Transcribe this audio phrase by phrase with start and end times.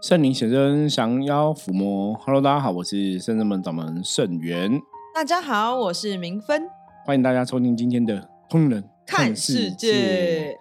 [0.00, 2.14] 圣灵显真，降妖伏魔。
[2.24, 4.80] Hello，大家好，我是圣人门掌门圣元。
[5.14, 6.66] 大家好，我是明芬。
[7.04, 8.14] 欢迎大家收听今天的
[8.48, 10.52] 《通人看世界》。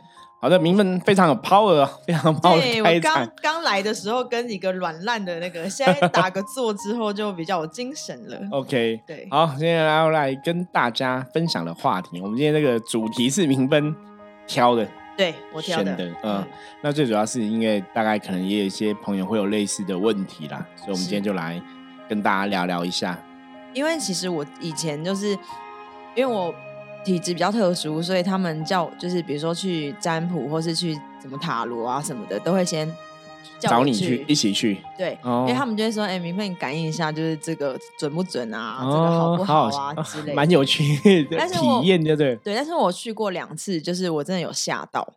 [0.42, 8.38] 好的，明芬非常有 power，啊 非常 power 对我刚刚来的时候跟一个软烂的那个，现在打个坐之后就比较有精神了。
[8.52, 13.96] OK，对，好，今天要来跟大家分享的话题，我们今天这个主题是明芬
[14.46, 14.86] 挑的。
[15.20, 16.48] 对我挑的，嗯，
[16.82, 21.62] 那最主要是因为大概可能也有一些朋友会有类似的问题啦，所以我们今天就来
[22.08, 23.22] 跟大家聊聊一下。
[23.74, 25.32] 因为其实我以前就是
[26.16, 26.56] 因为我
[27.04, 32.90] 体质比较特殊，所以他们叫就是比如说去占卜或是去什么塔罗啊什么的，都会先。
[33.60, 38.80] 找你去一起去，对，因为他们就会说：“哎，明飞，你感应一下，就是这个准不准啊？
[38.82, 39.94] 这个好不好啊？
[40.04, 42.36] 之类。”蛮有趣的体验，对对？
[42.38, 45.08] 对，但是我去过两次，就是我真的有吓到。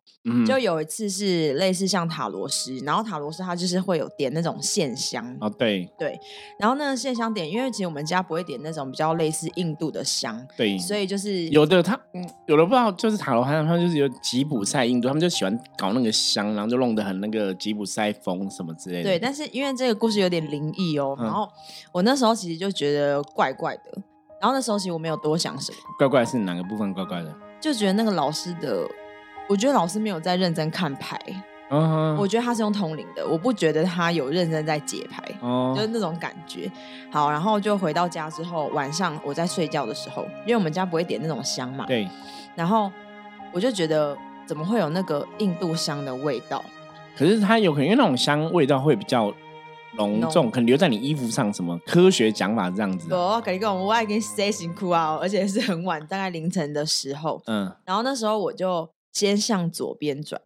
[0.47, 6.17] 就有一次是类似像塔罗师，然后塔罗师他就是会有点那种线香哦，对对，
[6.61, 19.05] 然后那个线香点，因为其实我们家不会点那种比较类似印度的香，对，所以就是有的他嗯，有的不知道就是塔罗，好像他们就是有吉普赛印度，他们就喜欢搞那个香，然后就弄得很那个吉普赛风什么之类的。
[19.05, 21.49] 对，但是因为这个故事有点灵异哦，然后
[21.93, 23.93] 我那时候其实就觉得怪怪的，
[24.41, 27.35] 然后那时候其实我没有多想什么，怪怪是哪个部分怪怪的？
[27.61, 28.87] 就觉得那个老师的。
[29.49, 31.19] 我觉得老师没有在认真看牌，
[32.17, 35.23] 我觉得他是用通灵的，我不觉得他有认真在解牌，
[35.75, 36.71] 就是那种感觉。
[37.11, 42.09] 好，然后就回到家之后，晚上我在睡觉的时候，因为我们家不会点那种香嘛，对。
[42.55, 42.91] 然后
[43.53, 46.65] 我就觉得怎么会有那个印度香的味道？
[47.23, 49.33] 可是它有可能因为那种香味道会比较
[49.97, 53.15] 浓重，可能留在你衣服上，什么科学讲法这样子。
[53.15, 57.41] 我跟你讲，我爱跟 stay 辛苦啊，而且是很晚，大概凌晨的时候。
[57.47, 57.73] 嗯。
[57.85, 58.89] 然后那时候我就。
[59.15, 60.41] 先向左边转，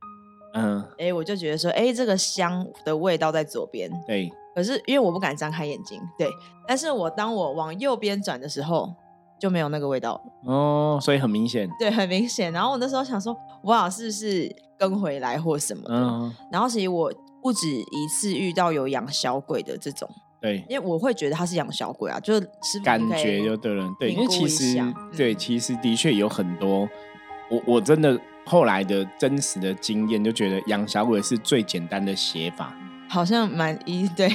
[0.53, 4.29] 嗯，哎，我就觉得说，哎，这个香的味道在左边，对。
[4.57, 6.29] 可是因为我不敢张开眼睛，对。
[6.67, 8.93] 但是我当我往右边转的时候，
[9.39, 12.53] 就没有那个味道哦，所以很明显，对，很明显。
[12.53, 16.33] 然后我那时候想说，哇，是不是跟回来或什么的？
[16.51, 17.13] 然后其实我
[17.43, 20.09] 不止一次遇到有养小鬼的这种，
[20.41, 26.89] 对，因为我会觉得他是养小鬼啊，就是感觉有的人，对，因为其实对，其实的确有很多，
[27.51, 28.19] 我我真的。
[28.49, 32.73] 后来的真实的经验就觉得养小鬼是最简单的写法，
[33.09, 34.33] 好像蛮一对，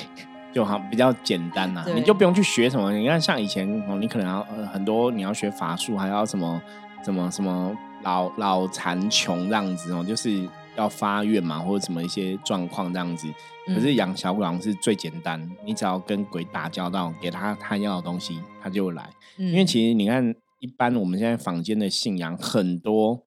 [0.53, 2.91] 就好比较简单呐，你就不用去学什么。
[2.91, 6.62] 你看像以前哦，你可能要很多你要学法术，还要什么
[7.03, 13.28] 什么什么老老残穷这样子哦，就是要发愿嘛，或者什么一些状况这样子。
[13.67, 19.09] 可是养小鬼好像是最简单，你只要跟鬼打交道，给他他要的东西，他就来。
[19.38, 23.23] 因为其实你看，一般我们现在坊间的信仰很多。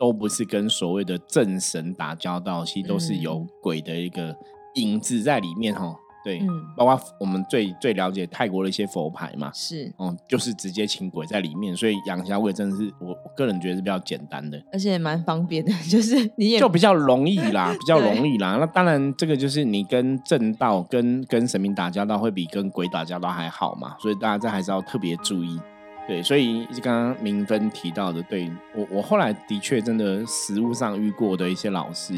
[0.00, 4.34] 都不是跟所谓的正神打交道，其实都是有鬼的一个
[4.76, 5.94] 影子在里面哈。
[6.24, 18.56] 对，嗯包括我们最最了解泰国的一些佛牌嘛，是，嗯，就是直接请鬼在里面，所以养小鬼真的是我个人觉得是比较简单的，而且蛮方便的， 就是你也就比较容易啦， 比较容易啦。
[18.60, 25.58] 那当然，这个就是你跟正道、跟跟神明打交道，会比跟鬼打交道还好嘛，所以大家这还是要特别注意。
[26.08, 32.14] 对，所以刚刚明芬提到的，对我我后来的确真的实物上遇过的一些老师，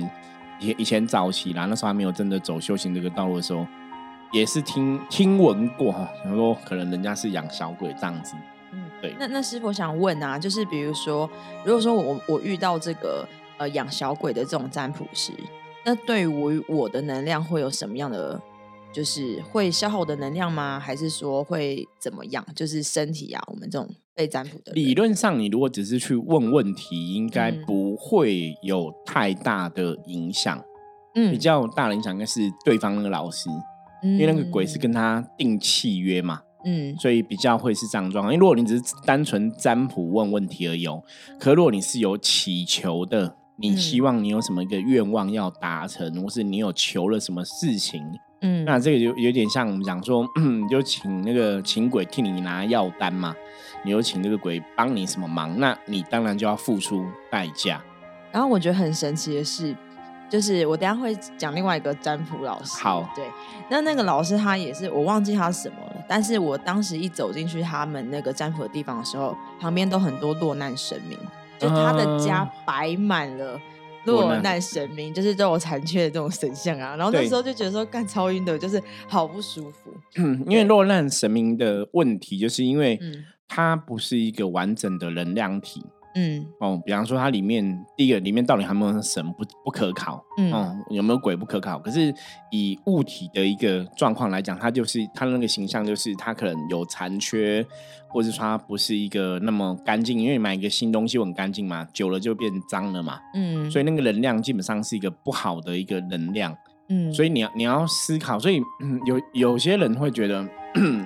[0.58, 3.66] 以以前早期啦，那时候还没有真的走修行这个道路的时候，
[4.32, 8.34] 也是听听闻过哈，然后可能人家是养小鬼这样子。
[8.72, 9.14] 嗯，对。
[9.18, 11.28] 那那师傅想问啊，就是比如说，
[11.64, 13.26] 如果说我我遇到这个
[13.58, 15.32] 呃养小鬼的这种占卜师，
[15.84, 18.40] 那对于我我的能量会有什么样的？
[18.94, 20.78] 就是会消耗我的能量吗？
[20.78, 22.44] 还是说会怎么样？
[22.54, 24.72] 就是身体啊，我们这种被占卜的。
[24.72, 30.62] 理论上，你如果只是去问问题，应该不会有太大的影响。
[31.14, 33.48] 嗯，比较大的影响应该是对方那个老师，
[34.02, 36.40] 因为那个鬼是跟他定契约嘛。
[36.64, 38.32] 嗯，所以比较会是这样状况。
[38.32, 40.86] 因为如果你只是单纯占卜问问题而已，
[41.38, 48.00] 可如果你是有祈求的，你希望你有什么一个愿望要达成，或是你有求了什么事情。
[48.42, 50.24] 嗯，那这个就有点像我们讲说，
[50.70, 53.34] 就请那个请鬼替你拿药单嘛，
[53.84, 57.82] 你有请这个鬼帮你什么忙，那你当然就要付出代价。
[58.30, 59.76] 然后我觉得很神奇的是，
[60.32, 62.82] 就是我等下会讲另外一个占卜老师。
[62.82, 63.26] 好，对，
[63.68, 71.18] 那那个老师他也是我忘记他什么了，但是我当时一走进去他们那个占卜的地方的时候，旁边都很多落难神明，
[71.58, 73.60] 就他的家摆满了。
[74.04, 79.92] 落难神明就是都有残缺的这种神像啊，然后那时候就觉得说干超晕的，就是好不舒服。
[80.16, 82.98] 嗯，因为落难神明的问题，就是因为
[83.46, 85.84] 它不是一个完整的能量体，
[86.14, 91.78] 嗯，哦，比方说它里面第一个里面到底有没有神不不可考，嗯，有没有鬼不可考。
[91.78, 92.14] 可是
[92.50, 97.64] 以物体的一个状况来讲，它就是它的那个形象，就是它可能有残缺，
[98.08, 100.18] 或者说它不是一个那么干净。
[100.20, 106.54] 因为买一个新东西很干净嘛，久了就变脏了嘛，嗯，所以那个能量基本上是一个不好的一个能量，
[106.90, 108.60] 嗯，所以你要你要思考，所以
[109.06, 110.46] 有有些人会觉得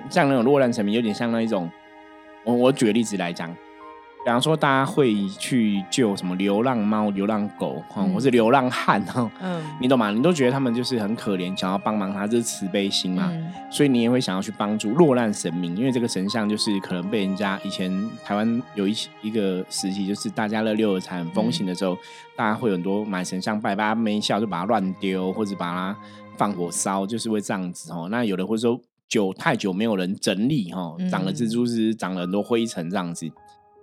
[0.09, 1.69] 像那种落难神明，有点像那一种，
[2.45, 3.55] 我我举个例子来讲。
[4.27, 10.11] 比方说，大家会去救什么流浪猫、流浪狗，哈，或是流浪汉，哈，嗯，你懂吗？
[10.11, 13.31] 你都觉得他们就是很可怜，想要帮忙他，这是慈悲心嘛？
[13.71, 17.89] 所以你也会想要去帮助落难神明，因为这个神像就是可能被人家以前
[18.21, 21.97] 台湾有一一个时期，就是大家乐六合彩很风行的时候，
[22.35, 25.97] 大家会很多买神像拜拜，没笑就把它乱丢，或者把它
[26.35, 28.09] 放火烧，就是会这样子哦。
[28.11, 28.77] 那有的或者说
[29.07, 33.31] 久太久没有人整理，哈，长了蜘蛛丝，长了很多灰尘，这样子。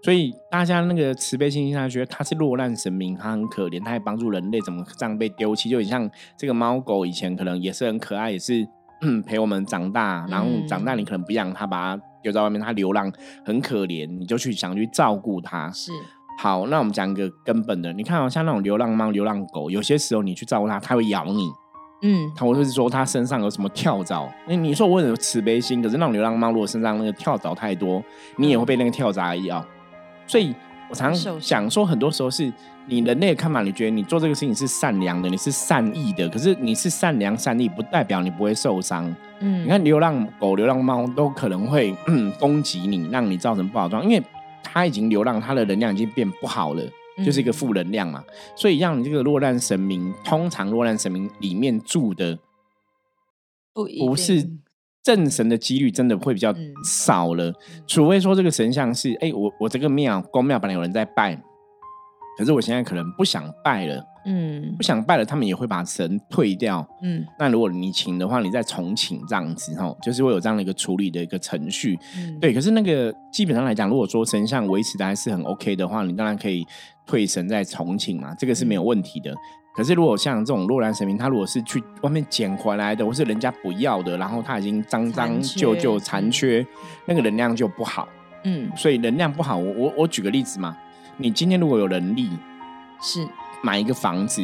[0.04, 5.70] 所以大家那个慈悲心，他觉得他是落难神明，他很可怜，他还帮助人类，怎么这样被丢弃？
[5.70, 8.68] 就很像这个猫狗以前可能也是很可爱，也是
[9.24, 13.10] 陪我们长大，然后长大你可能不养它，把它丢在外面，它流浪
[13.46, 15.70] 很可怜，你就去想去照顾它。
[15.70, 15.90] 是
[16.38, 21.50] 好，那我们讲一个根本的，你看哦，像那种流浪猫、流浪狗，有些时候你去照顾它，它会咬你。
[22.02, 24.30] 嗯，它会是说它身上有什么跳蚤？
[24.46, 28.02] 那你说我有慈悲心，可是那种流浪猫如果身上那个跳蚤太多，
[28.36, 29.64] 你也会被那个跳蚤咬。
[30.26, 30.54] 所以
[30.88, 32.52] 我常想说，很多时候是
[32.86, 36.28] 你人类的看法，你觉得你做这个事情是善良的，你是善意的。
[36.28, 39.04] 可是你是善良善意，不代表你不会受伤。
[39.40, 41.94] 嗯，你看流浪狗、流浪猫都可能会
[42.38, 44.22] 攻击你，让你造成不好状，因为
[44.62, 46.82] 它已经流浪，它的能量已经变不好了，
[47.24, 48.22] 就是一个负能量嘛。
[48.54, 52.38] 所以让你这个落难神明，通常落难神明里面住的
[53.72, 54.48] 不不是。
[55.04, 56.52] 正神的几率真的会比较
[56.82, 57.52] 少了，
[57.86, 61.38] 除非说这个神像是，哎，我我这个庙公庙本来有人在拜，
[62.38, 71.98] 可是我现在可能不想拜了，嗯，不想拜了，他们也会把神退掉，嗯，那如果你请的话，你再重请这样子，哈，就是会有这样的一个处理的一个程序，
[72.40, 76.64] 对，可是那个基本上来讲，如果说神像维持的还是很 OK 的话，你当然可以
[77.06, 79.34] 退神再重请嘛，这个是没有问题的。
[79.74, 86.64] 可是，如果像这种洛兰神明，他如果是去外面捡回来的，或是人家不要的，然后他已经脏脏旧旧残缺，
[87.06, 88.08] 那个能量就不好。
[88.44, 90.76] 嗯，所以能量不好，我我我举个例子嘛，
[91.16, 92.30] 你今天如果有能力，
[93.02, 93.26] 是
[93.62, 94.40] 买一个房子，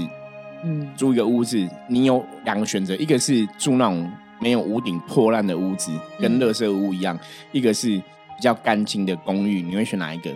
[0.64, 4.10] 嗯，租一个屋子，你有两个选择，一个是住那种
[4.40, 7.16] 没有屋顶破烂的屋子，跟垃圾屋一样，
[7.52, 10.30] 一个是比较干净的公寓，你会选哪一个？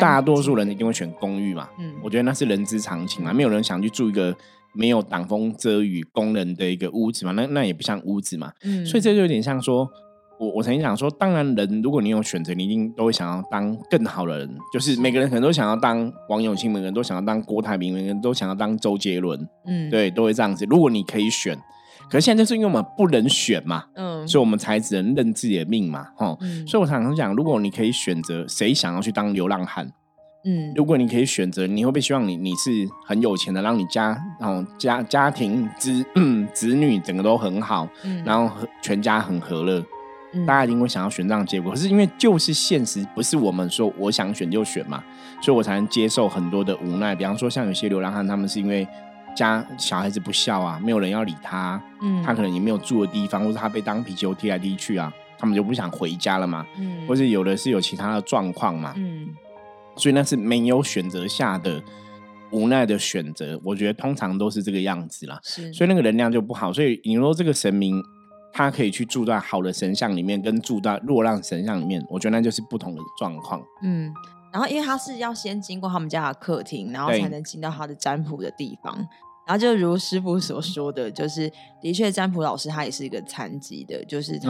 [0.00, 4.34] 大多数人一定会选公寓嘛，嗯，我觉得那是人之常情嘛，没有人想去住一个
[4.74, 9.88] 没有挡风遮雨功能的一个屋子嘛，那那也不像屋子嘛，嗯，所以这就有点像说，
[10.38, 14.98] 我我曾经想说，当然人如果你有选择，你一定都会想要当更好的人，就是。
[14.98, 20.64] 每个人可能都想要当王永庆，每个人都想要当郭台铭，每个人都想要当周杰伦，嗯，对，都会这样子。
[20.68, 21.58] 如果你可以选。
[22.10, 29.90] 可是现在就是因为我们不能选嘛，嗯，所以我们才只能认自己的命嘛，哈，所以我常常讲，如果你可以选择，谁想要去当流浪汉？
[30.44, 32.70] 嗯，如果你可以选择，你会不会希望你你是
[33.06, 36.04] 很有钱的，让你家然后家家庭子
[36.52, 39.80] 子女整个都很好，嗯，然后全家很和乐，
[40.46, 41.72] 大家一定会想要选这样结果。
[41.72, 45.02] 可是因为就是现实，不是我们说我想选就选嘛，
[45.40, 47.14] 所以我才能接受很多的无奈。
[47.14, 48.86] 比方说，像有些流浪汉，他们是因为。
[49.34, 59.28] 家小孩子不孝啊，没有人要理他，嗯，他可能也没有住的地方，或者他被当皮球踢来踢去啊，他们就不想回家了嘛，嗯，或者有的是有其他的状况嘛，嗯，
[59.96, 61.82] 所以那是没有选择下的
[62.50, 68.02] 无奈的选择，我觉得通常都是这个样子啦，是，所以那个能量就不好，所以你说这个神明
[68.52, 74.12] 他可以去住在好的神像里面，跟住在落浪神像里面，我觉得那就是不同的状况，嗯。
[74.52, 78.94] 然后，因为他是要先经过他们家的客厅，然后才能进到他的占卜的地方。
[79.46, 84.48] 然后，就如师傅所说的，就是的确，占卜老师他也是一个残疾的，就是他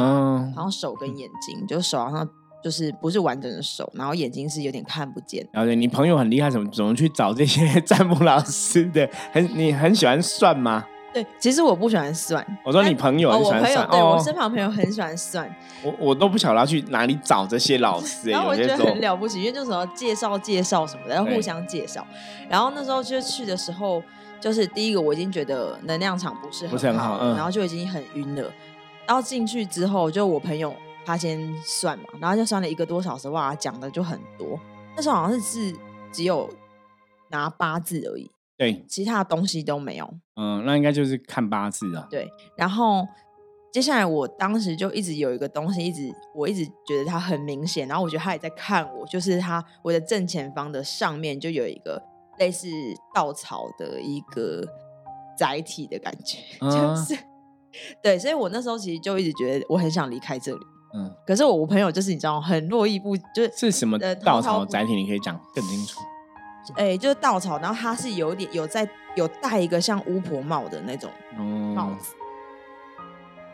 [0.54, 2.28] 好像手跟眼睛，就手好像
[2.62, 5.46] 就是不是完整的手，然后眼睛是有点看不见。
[5.52, 9.08] 然后，你朋友很厉害，怎么怎么去找这些 占卜老师的？
[9.32, 10.84] 很你很喜欢算吗？
[11.12, 12.44] 对，其实我不喜欢算。
[12.64, 15.54] 我说你朋友很喜欢算，对我身旁朋友很喜欢算。
[15.84, 22.06] 我我都不晓得要去哪里找这些老师，然后我觉得很了不起，因为就什么介绍介绍什么的，然后互相介绍。
[22.48, 24.02] 然后那时候就去的时候，
[24.40, 28.50] 就是第一个我已经觉得能量场不是很好，然后就已经很晕了。
[29.06, 34.58] 然后进去之后，就我朋友他先算嘛，然后就算了一个多小时，哇，讲的就很多。
[34.96, 35.74] 那时候好像是是
[36.12, 36.48] 只有
[37.28, 38.30] 拿八字而已。
[38.62, 40.08] 对，其他的东西都没有。
[40.36, 42.06] 嗯，那应该就是看八字啊。
[42.08, 43.04] 对，然后
[43.72, 52.00] 接下来我当时就一直有一个东西，一直我一直觉得它很明显，然后我觉得他也在看我，就是他我的正前方的上面就有一个
[52.38, 52.68] 类似
[53.12, 54.62] 稻草的一个
[55.36, 57.18] 载体的感觉， 就是
[58.00, 60.60] 对，所以我那时候其实就一直觉得我很想离开这里。
[60.94, 64.94] 嗯，可是我我朋友就是你知道很络绎不就是是什么稻草载体？
[64.94, 65.98] 你可以讲更清楚。
[66.74, 71.10] 哎，就是稻草，然后它是有点有在有戴一个像巫婆帽的那种
[71.74, 72.14] 帽子，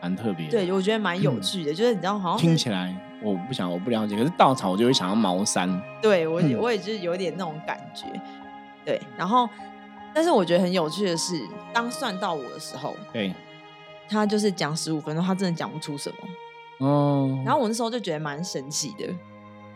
[0.01, 0.47] 蛮特别。
[0.47, 5.81] 对，我觉得蛮有趣的，就是你知道好像听起来我不想我不了解，可是稻草我就会想要毛衫。
[6.01, 8.05] 对我我也就是有点那种感觉。
[8.85, 9.47] 对，然后
[10.13, 11.41] 但是我觉得很有趣的是，
[11.73, 13.33] 当算到我的时候，对，
[14.07, 16.87] 他就是讲十五分钟，他真的讲不出什么。
[16.87, 19.13] 哦，然后我那时候就觉得蛮神奇的，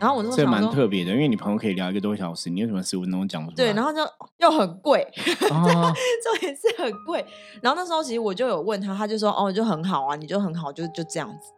[0.04, 3.64] 然后我那时候蛮特别的，因为你朋友可以聊一个多小时，你为什么十五分钟讲不出来？
[3.64, 4.00] 对，然后就
[4.36, 7.24] 又很贵， 重点是很贵。
[7.62, 11.52] 然后那时候其实我就有问他，他就说哦，就很好啊，你就很好，就就这样子。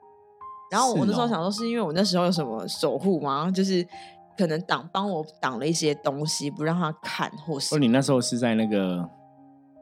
[0.70, 3.50] 然后我那时候想说，是因为我那时候有什么守护吗？
[3.52, 3.84] 就是
[4.38, 9.04] 可能挡帮我挡了一些东西，不让他看，或是哦你那时候是在那个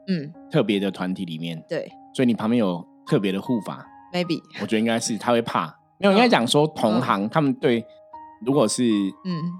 [0.07, 3.85] 嗯特别的团体里面，对，所以你旁边有特别的护法。
[4.11, 5.67] maybe 我觉得应该是他会怕，
[5.99, 7.85] 没有应该讲说同行他们对，
[8.39, 8.83] 如果是
[9.23, 9.53] 嗯，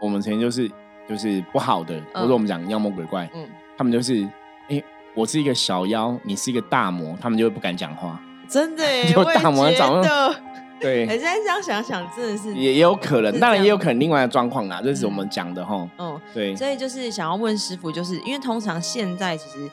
[0.00, 0.70] 我们曾经就是
[1.08, 4.28] 就是不好的，或者我们讲妖魔鬼怪，嗯，他们就是
[4.68, 4.82] 哎，
[5.14, 10.34] 我是一个小妖，你是一个大魔，他们就会不敢讲话，真的， 就大魔长得。
[10.80, 19.70] 对，现在这样想想，真的是也也有可能，当然也有可能另外的状况啦，这是我们讲的哈，嗯，对，所以就是想要问师傅，就是因为通常现在其实。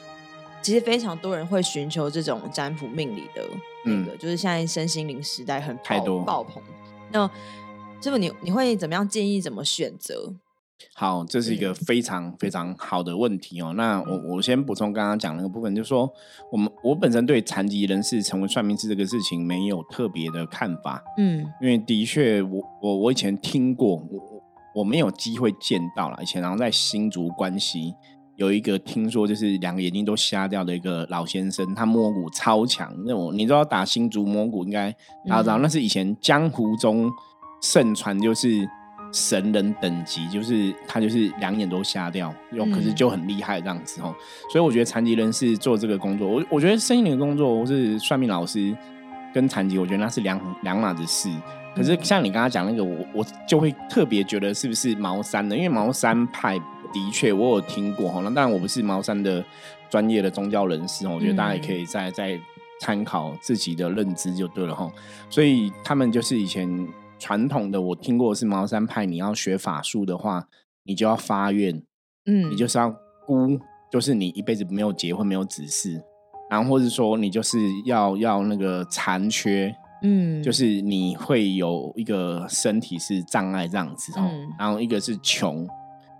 [0.59, 3.41] 其实非常多人会寻求这种占卜命理的
[3.85, 6.21] 那个，就是现在身心灵时代很太多。
[6.23, 6.61] 爆棚。
[7.09, 7.29] 那
[7.99, 10.33] 师傅，你你会怎么样建议怎么选择？
[10.93, 13.73] 好，这是一个非常非常好的问题哦。
[13.75, 16.11] 那我我先补充刚刚讲那个部分，就是说
[16.51, 21.03] 我们我本身对残疾人士成为算命师这个事情没有特别的看法。
[21.17, 24.43] 嗯，因为的确我我我以前听过，我
[24.75, 26.19] 我没有机会见到了。
[26.21, 27.93] 以前然后在新竹关系。
[28.35, 32.93] 有一个听说就是两个眼睛都瞎掉的一个老先生，他摸骨超强。
[33.03, 34.91] 那种你知道打新竹摸骨应该
[35.27, 37.11] 大家知道，那是以前江湖中
[37.61, 38.67] 盛传就是
[39.11, 44.13] 神人等级，就是他就是两眼都瞎掉，又可是就很厉害这样子哦。
[44.51, 48.75] 所以我觉得残疾人士做这个工作，我我觉得生意的工作或是算命老师
[49.33, 51.29] 跟残疾，我觉得那是两两码子事。
[51.75, 56.59] 可是像你刚刚讲那个，我我就会特别觉得是不是茅山的，因为茅山派。
[56.93, 58.21] 的确，我有听过哈。
[58.23, 59.43] 那当然，我不是茅山的
[59.89, 62.39] 专业的宗教人士，我觉得大家也可以再再
[62.79, 64.89] 参考自己的认知就对了哈。
[65.29, 66.87] 所以他们就是以前
[67.19, 69.05] 传统的，我听过是茅山派。
[69.05, 70.47] 你要学法术的话，
[70.83, 71.81] 你就要发愿，
[72.25, 72.89] 嗯，你就是要
[73.25, 73.59] 孤，
[73.91, 76.01] 就是你一辈子没有结婚，没有子嗣，
[76.49, 84.29] 然后或者说你就是要要那个残缺，嗯，就是你会有一个身体是障碍这样子哦。
[84.57, 85.67] 然后一个是穷。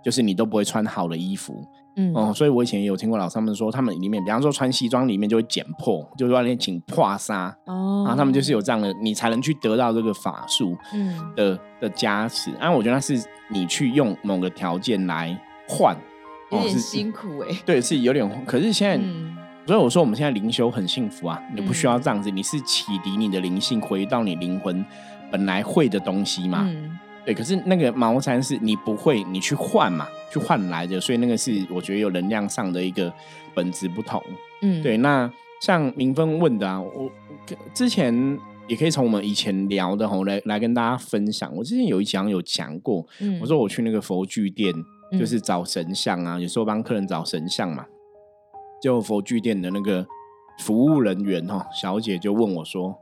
[0.00, 1.60] 就是你都不会穿好的衣服，
[1.98, 12.52] 嗯哦，所以我以前也有听过老师们说，他们里面，比方说穿西装里面就会剪破，就是外面请破纱哦，然后他们就是有这样的，你才能去得到这个法术，嗯的的加持。
[12.60, 15.36] 啊，我觉得那是你去用某个条件来
[15.68, 15.96] 换，
[16.52, 18.44] 有点辛苦哎，对，是有点。
[18.46, 19.06] 可是现在，
[19.66, 24.84] 所以我说我们现在灵修很幸福啊，你不需要这样子，你是启迪你的灵性，回到你灵魂
[25.30, 26.66] 本来会的东西嘛。
[27.28, 33.12] 对，可是那个茅山是你不会，你去换嘛，去换来的，所以那个是我觉得有能量上的一个
[33.54, 34.18] 本质不同。
[34.62, 34.96] 嗯，对。
[34.96, 35.30] 那
[35.60, 37.10] 像明芬问的啊，我
[37.74, 41.54] 之前也可以从我们以前聊的吼来来跟大家分享。
[41.54, 43.06] 我之前有一讲有讲过，
[43.42, 44.72] 我说我去那个佛具店，
[45.12, 47.84] 就是找神像啊，有时候帮客人找神像嘛，
[48.80, 50.06] 就佛具店的那个
[50.60, 52.98] 服务人员哈小姐就问我说：“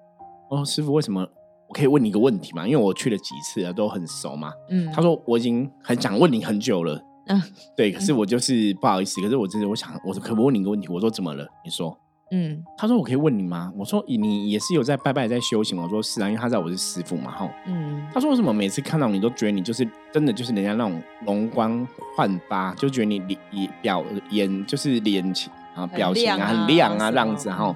[0.50, 1.24] 哦，师傅为什么？”
[1.68, 2.66] 我可以问你一个问题吗？
[2.66, 4.52] 因为我去了几次了，都很熟嘛。
[4.70, 7.00] 嗯，他说我已经很想问你很久了。
[7.28, 7.42] 嗯，
[7.76, 9.20] 对，可是我就是不好意思。
[9.20, 10.86] 可是我真的，我想，我说可不可以问你一个问题？
[10.88, 11.46] 我说怎么了？
[11.64, 11.98] 你说。
[12.32, 13.72] 嗯，他说我可以问你吗？
[13.76, 15.80] 我说你也是有在拜拜在修行。
[15.80, 17.30] 我说是啊，因为他知道我是师傅嘛。
[17.30, 23.38] 哈，嗯，他说为什么每次看到你都觉得你就是真的就是人家那种容光焕发，就觉得你脸
[23.80, 27.72] 表眼就是脸情啊表情啊很亮啊这样子哈。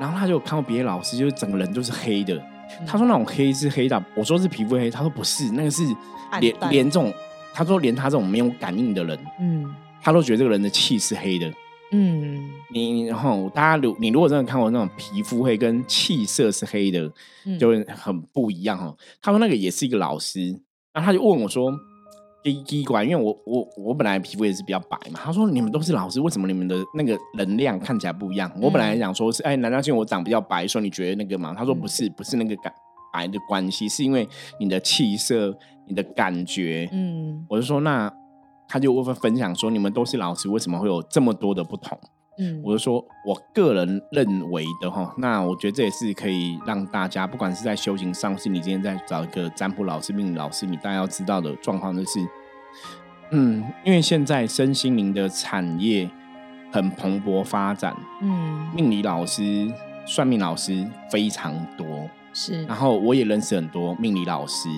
[0.00, 2.42] 然后他就看到别的老师，就是整个人都是黑的。
[2.86, 5.82] 他说那种黑是黑的，我说是皮肤黑，他说不是，那个是
[6.40, 7.12] 连连这种，
[7.52, 11.52] 他说连他这种没有感应的人，嗯，他都觉得这个人的气是黑的，
[11.92, 17.10] 嗯，你然后大家如你如果真的看过那种皮肤黑跟气色是黑的，
[17.58, 18.96] 就会很不一样哦。
[19.20, 20.48] 他说那个也是一个老师，
[20.92, 21.72] 然后他就问我说，
[22.44, 25.20] 奇奇怪，因为我我我本来皮肤也是比较白嘛。
[25.22, 28.50] 他说你们都是老师，为什么你们的那个能量看起来不一样？
[28.60, 31.54] 我本来想说是哎，难道是因为我长比较白，说你觉得那个吗？
[31.56, 32.72] 他说不是，不是那个感
[33.12, 35.56] 白的关系，是因为你的气色、
[35.86, 36.88] 你的感觉。
[36.92, 38.12] 嗯，我就说那
[38.68, 41.98] 他就会分享说，你们都是老师，为什么会有这么多的不同？
[42.38, 52.26] 嗯，我就说我个人认为的哈，那我觉得这也是可以让大家，不管是在修行上，是你今天在找一个占卜老师、命理老师，你大家要知道的状况就是，
[53.32, 56.10] 嗯，因为现在身心灵的产业
[56.70, 59.70] 很蓬勃发展，嗯，命理老师、
[60.06, 64.70] 算命老师非常多，是，然后我也认识很多命理老师，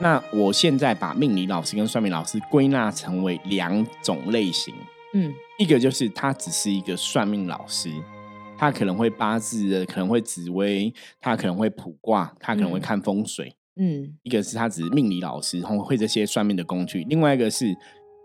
[0.00, 4.74] 那我现在把命理老师跟算命老师归纳成为两种类型。
[5.14, 7.90] 嗯，一个就是他只是一个算命老师，
[8.58, 13.54] 他可能会八字，可能会紫薇，他可能会卜卦，他可能会看风水。
[13.80, 17.74] 嗯，一个是他只是命理老师，然后会这些算命的工具；，另外一个是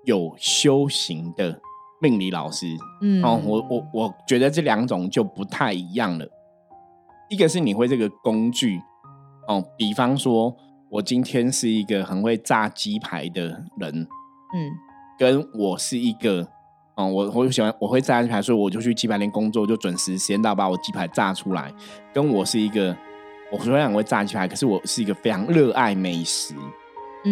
[0.04, 1.58] 有修行的
[2.02, 2.68] 命理老师。
[3.02, 6.28] 嗯，哦，我我我觉得这两种就不太一样了。
[7.30, 8.82] 一个是你会这个工具，
[9.48, 10.54] 哦，比方说
[10.90, 14.02] 我今天是一个很会炸鸡排的人，
[14.54, 14.72] 嗯，
[15.18, 16.46] 跟我是一个。
[16.96, 21.74] 哦，我我喜欢我会炸鸡排，所以我就去鸡排店工作，就准时时间到把我鸡排炸出来。
[22.14, 22.96] 跟我是一个，
[23.52, 26.54] 我虽然我会炸鸡排，可是我是一个非常热爱美食，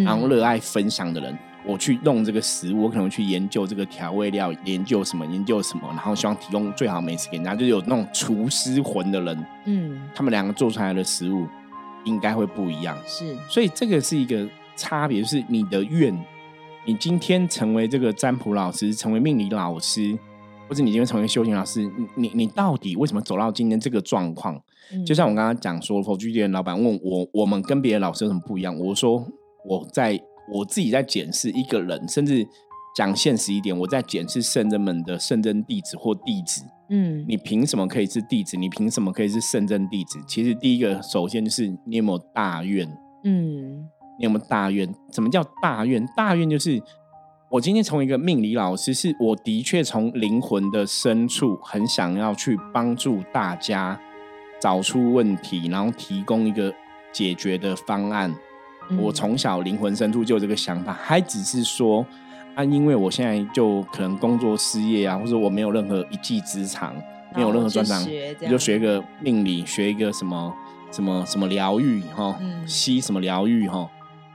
[0.03, 1.38] 然后热爱分享的人。
[1.63, 7.53] 我去弄这个食物，我可能去研究这个调味料，研究什么，研究什么，然后希望提供最好美食给人家。
[7.53, 11.46] 就有那种厨师魂的人，嗯，他们两个做出来的食物
[12.03, 12.98] 应该会不一样。
[13.06, 14.44] 是，所以这个是一个
[14.75, 16.12] 差别，就是你的愿。
[16.83, 20.17] 你今天成为这个占卜老师，成为命理老师，
[20.67, 24.59] 或者你今天成为修行老师，你你到底为什么走到今天这个状况？
[25.05, 28.75] 就像我刚刚讲说，佛具店老板问我，我们跟别的老师有什么不一样？
[28.77, 29.25] 我说
[29.63, 30.19] 我在
[30.51, 32.45] 我自己在检视一个人，甚至
[32.95, 36.63] 讲现实一点，我在检视圣人们的圣真弟子或弟子。
[36.89, 38.57] 嗯，你凭什么可以是弟子？
[38.57, 40.19] 你凭什么可以是圣真弟子？
[40.27, 42.89] 其实第一个，首先就是你有没有大愿？
[43.23, 43.88] 嗯。
[44.18, 44.88] 你有没有大愿？
[45.12, 46.06] 什么叫大愿？
[46.15, 46.82] 大愿就是
[47.50, 54.00] 我今天从一个命理老师，是我的确从灵魂的深处很想要去帮助大家
[54.60, 56.74] 找出问题，然后提供一个
[57.12, 58.34] 解决的方案。
[58.97, 62.06] 我从小灵魂深处就有这个想法，还只是说
[62.56, 66.93] 啊，因为我现在就可能工作失业啊，或者我没有任何一技之长，
[67.34, 68.06] 没有任何专长，
[68.50, 70.54] 就学个命理，学一个什么
[70.91, 73.89] 什么什么疗愈哈，吸什么疗愈哈。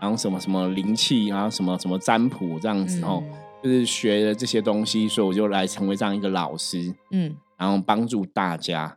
[0.07, 3.21] 然后什么什么灵气啊，什么什么占卜这样子哦，
[3.61, 8.97] 就是学了这些东西，所以我就来成为这样一个老师，嗯，然后帮助大家。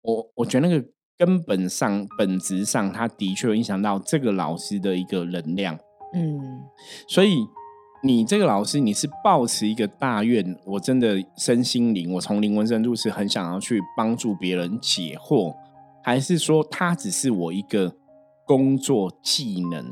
[0.00, 0.82] 我我觉得那个
[1.18, 5.78] 根本上、本质上，他的确影响到这个老师的一个能量，
[6.14, 6.40] 嗯。
[7.06, 7.46] 所以
[8.02, 15.54] 你这个老师，你是抱持一个大愿，我真的身心灵，我从灵魂深处是很想要去帮助别人解惑，
[16.02, 17.94] 还是说他只是我一个
[18.46, 19.84] 工作技能？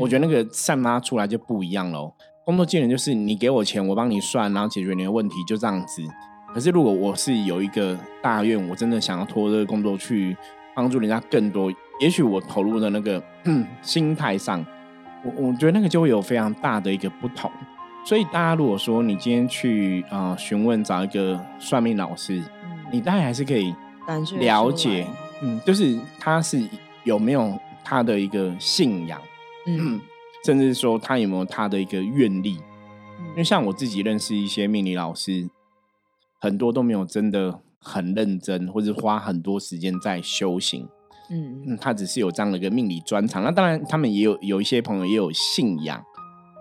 [0.00, 2.12] 我觉得那个散发出来就不一样喽。
[2.44, 6.02] 工作技能就是你给我钱，我帮你算，然后解决你的问题，就这样子。
[6.52, 10.36] 可是如果我是有一个大愿，我真的想要拖这个工作去
[10.74, 13.22] 帮助人家更多，也许我投入的那个
[13.80, 14.64] 心态上，
[15.24, 17.50] 我我觉得那个就会有非常大的一个不同。
[18.04, 22.42] 所以大家如果说你今天去啊询问找一个算命老师，
[22.90, 23.72] 你大概还是可以
[24.40, 25.06] 了解，
[25.40, 26.60] 嗯，就是他是
[27.04, 29.20] 有没有他的一个信仰。
[29.66, 30.00] 嗯，
[30.44, 32.58] 甚至说他有没有他的一个愿力？
[33.30, 35.48] 因为像我自己认识一些命理老师，
[36.40, 40.88] 很多都没有真的很认真，或者花很多时间在修行。
[41.30, 43.42] 嗯，他只是有这样的一个命理专长。
[43.42, 46.02] 那当然，他们也有有一些朋友也有信仰，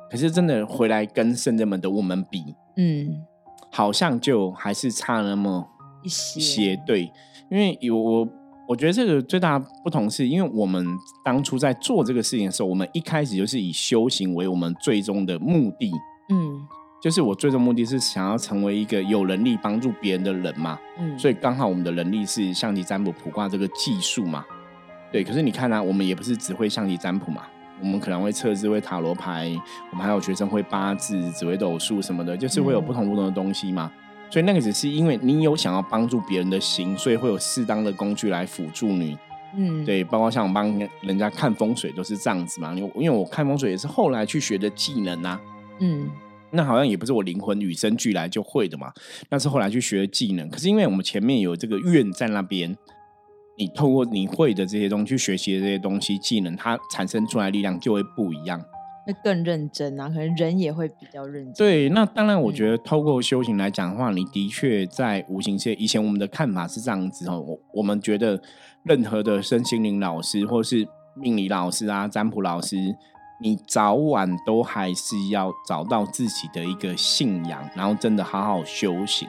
[0.09, 3.25] 可是真的回来跟圣人们的我们比，嗯，
[3.71, 5.67] 好像就还是差那么
[6.03, 6.81] 一些。
[6.85, 7.11] 对，
[7.49, 8.27] 因为有我。
[8.71, 10.87] 我觉得这个最大不同是因为我们
[11.25, 15.91] 当初在做这个事情的时候，我们一开始就是以修行为我们最终的目的。
[16.29, 16.65] 嗯，
[17.01, 20.79] 就是我最终目的是想要成为一个有能力帮助别人的人嘛。
[20.97, 24.45] 嗯，所以刚好我们的能力是象棋占卜卜卦这个技术嘛。
[25.11, 27.41] 对，可是你看啊，我们也不是只会象棋占卜嘛，
[27.81, 29.51] 我们可能会测字、会塔罗牌，
[29.91, 33.91] 我们还有学生会八字、紫微斗数什么的，就是会有不同不同的东西嘛。
[34.31, 39.17] 所以那个只是因为你有想要帮助别人的心，所以会有适当的工具来辅助你。
[39.53, 42.73] 嗯，对，包括像我帮人家看风水都是这样子嘛。
[42.73, 45.41] 因为因为我看风水也是后来去学的技能啊。
[45.79, 46.09] 嗯，
[46.51, 48.93] 那好像也不是我灵魂与生俱来就会的嘛，
[49.29, 50.49] 那是后来去学的技能。
[50.49, 52.73] 可是因为我们前面有这个愿在那边，
[53.57, 58.63] 你透过你会的这些东西去学习的这些东西技能，它产生出来力量就会不一样。
[59.05, 61.53] 会更认真啊，可能人也会比较认真。
[61.53, 65.73] 对，那当然，我觉得透过修行来讲的话，你的确在无形界。
[65.75, 68.41] 以前我们的看法是这样子哦，我我们觉得
[68.83, 72.77] 任何的身心灵老师，或是命理老师啊、占卜老师，
[73.41, 79.27] 你早晚都还是要找到自己的一个信仰，然后真的好好修行。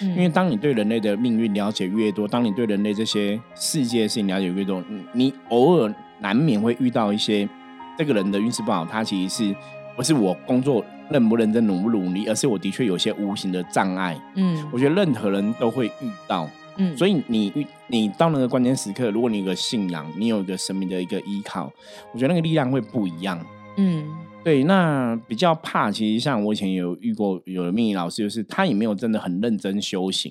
[0.00, 4.82] 因为当你对人类的命运了解越多，当你对人类这些世界事情了解越多，
[5.12, 7.48] 你偶尔难免会遇到一些
[7.96, 9.56] 这个人的运势不好，他其实是
[9.96, 14.20] 不是我工作认不认真、努不努力，而是我的确有些无形的障碍。
[14.34, 16.48] 嗯，我觉得任何人都会遇到。
[16.76, 21.72] 嗯，所以你遇你到那个关键时刻，如果你有个信仰，你有一个神明的一个依靠，
[22.12, 23.38] 我觉得那个力量会不一样。
[23.76, 24.04] 嗯。
[24.42, 30.30] 对，那比较怕，其实像我以前有遇过有的命理老师，就是他也没有真的很认真修行，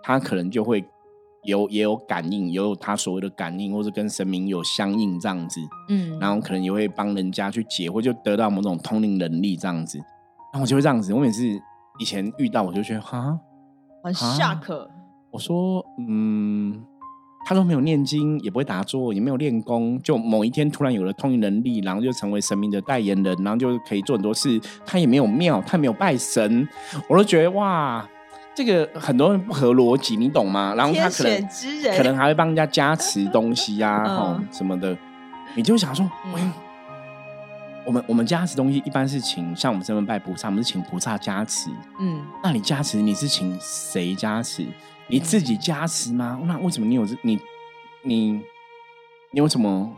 [0.00, 0.84] 他可能就会
[1.50, 9.98] 有也有感应，也有他所谓的感应，或者跟神明有相应这样子，嗯，然后可能也会帮人家去解或就得到某种通灵能力这样子，
[10.52, 11.44] 然后我就会这样子，我每次
[11.98, 13.38] 以前遇到我就觉得哈，
[14.02, 14.90] 很下课，
[15.30, 16.84] 我说嗯。
[17.46, 24.60] 他都没有念经，也不会打坐，也没有练功，就某一天突然有了通灵能力，然后就成为神明的代言人，然后就可以做很多事。
[24.84, 26.68] 他也没有庙，他没有拜神，
[27.08, 28.06] 我都觉得哇，
[28.58, 30.74] 这个很多人不合逻辑，你懂吗？
[30.76, 31.48] 然后他可能
[31.96, 34.98] 可能还会帮人家加持东西呀，哈什么的，
[35.54, 36.04] 你就想说，
[37.86, 44.66] 我们我们加持东西一般是请像我们这边拜菩萨，我们是请菩萨加持，嗯，那你加持你是请谁加持？
[45.06, 46.40] 你自己加持吗？
[46.42, 47.38] 那为什么你有这你
[48.02, 48.32] 你
[49.30, 49.88] 你有什么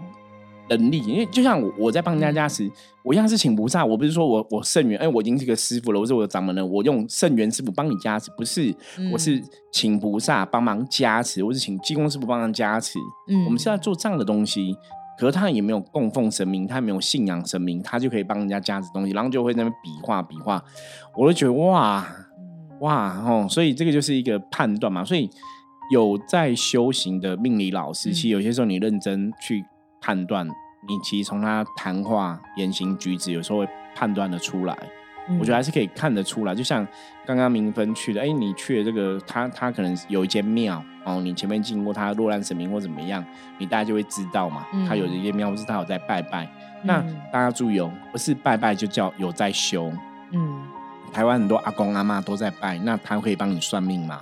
[0.71, 0.99] 能力？
[1.01, 2.71] 因为就像我我在帮人家加持，
[3.03, 3.85] 我一样是请菩萨。
[3.85, 8.75] 我不是说我我圣元，哎，我已经是个师傅了，我是我的掌门人，我用圣元师傅帮你加持，不是，
[9.13, 12.99] 我是请菩萨帮忙加持，我是请济公师傅帮忙加持。
[13.29, 14.75] 嗯，我们是在做这样的东西，
[15.19, 20.63] 可是他也没有供奉神明，他也没有信仰神明，他就可以帮人家加持东西，然后就会在那边比划比划，
[21.17, 22.07] 我就觉得哇。
[22.81, 25.05] 哇哦，所以这个就是一个判断嘛。
[25.05, 25.29] 所以
[25.93, 29.63] 有在修行的命理老师，其实有些时候你认真去
[30.01, 34.77] 判断，你其实从他谈话、言行举止，有时候会判断的出来。
[35.39, 36.55] 我觉得还是可以看得出来。
[36.55, 36.85] 就像
[37.25, 43.25] 刚刚明芬去的，哎，你去的这个，他他可能有一间庙哦，你前面经过他落难神明或怎么样，
[43.59, 44.67] 你大家就会知道嘛。
[44.89, 46.49] 他有一间庙，或是他有在拜拜。
[46.83, 47.01] 那
[47.33, 49.93] 大家注意哦，不是拜拜就叫有在修。
[50.33, 50.63] 嗯。
[51.13, 54.21] 台湾很多阿公阿妈都在拜，那他可以帮你算命吗？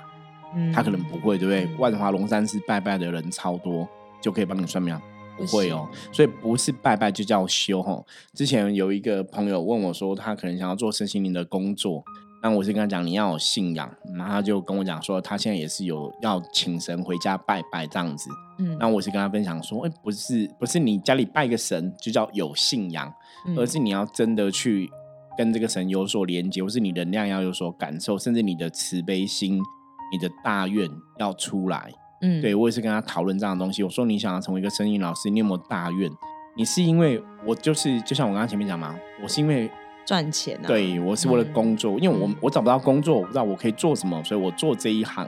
[0.55, 1.77] 嗯，他可能不会，对不对？
[1.79, 3.87] 万华龙山寺拜拜的人超多，
[4.21, 4.99] 就可以帮你算命？
[5.39, 5.89] 不会哦。
[6.13, 8.05] 所以不是拜拜就叫修吼。
[8.35, 12.05] 之前有一个朋友问我说，他可能想要做身心灵的工作，
[12.43, 18.29] 那我是跟他讲你要有信仰，然后他就跟我讲说，他现在也是有要请神回家拜拜这样子。
[18.59, 23.11] 嗯，那我是跟他分享说，哎，不是不是你家里拜个神就叫有信仰，
[23.57, 24.91] 而是你要真的去。
[25.37, 29.57] 跟这个神有所连接，或是你能量要有所感受，甚至你的慈悲心、
[30.11, 31.93] 你的大愿要出来。
[32.21, 33.83] 嗯，对我也是跟他讨论这样的东西。
[33.83, 36.11] 我说你想要成为一个声音老师，你有没有大愿？
[36.57, 39.71] 你是因为我就是就像我刚刚前面讲嘛，我是因为
[40.05, 40.59] 赚钱。
[40.67, 45.27] 对我是为了工作，因为我我找不到工作，我不知道我可以做什么，所以我做这一行。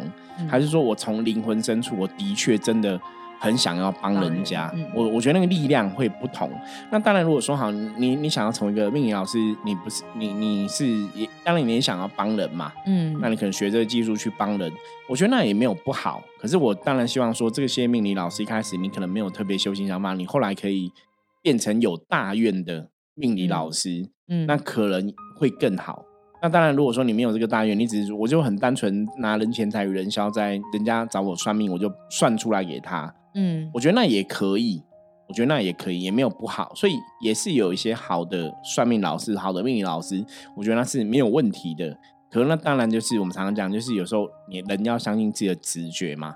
[0.48, 3.00] 还是说我从灵魂深处，我的确真的。
[3.40, 6.50] 很想要帮人家，我我觉得那个力量会不同。
[6.92, 14.70] 那当然，如果说好，你你想要成为一个命理老师，你不是你你是也当然你也想要帮人嘛，嗯，那你可能学这个技术去帮人，
[15.08, 16.22] 我觉得那也没有不好。
[16.38, 20.92] 可是我当然希望说，这些命理老师一开始你可能没有特别修行想法，你后来可以
[21.40, 26.04] 变成有大愿的命理老师，嗯，那可能会更好。
[26.42, 33.14] 那当然，如果说你没有这个大愿，你只是我就很单纯拿人钱财与人消灾，人家找我算命，我就算出来给他。
[33.34, 34.82] 嗯，我觉得那也可以，
[35.28, 40.24] 我觉得那也可以，也没有不好，所以也是有一些好的算命老师，好的命理老师，
[40.56, 41.96] 我觉得那是没有问题的。
[42.30, 46.34] 可那当然就是我们常常讲，就是有时候你人要相信自己的直觉嘛。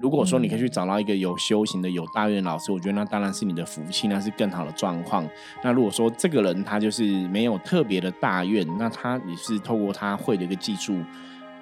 [0.00, 5.28] 如果说你可以去找到一个有修行的、有大愿老师，我觉得那当然是你的福气，那是更好的状况。
[5.62, 10.96] 那如果说这个人他就是没有特别的大愿，那他也是透过他会的一个技术。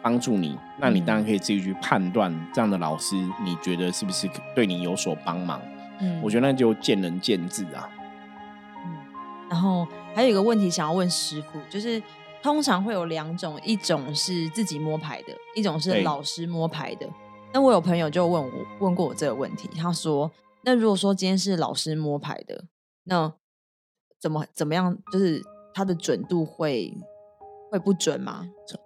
[0.02, 5.60] 帮助你，那你当然可以自己去判断这样的老师，你觉得是不是对你有所帮忙？
[6.00, 7.88] 嗯，我觉得那就见仁见智啊。
[8.84, 8.96] 嗯，
[9.50, 12.02] 然后还有一个问题想要问师傅，就是
[12.42, 17.06] 通常会有两种，一种是自己摸牌的，一种是老师摸牌的。
[17.52, 20.30] 那我有朋友就问我问过我这个问题，他说
[20.64, 22.64] ：“那如果说今天是老师摸牌的，
[23.04, 23.32] 那
[24.18, 24.96] 怎么怎么样？
[25.12, 25.42] 就是
[25.74, 26.96] 他的准度会？”
[27.70, 28.44] 会不准吗？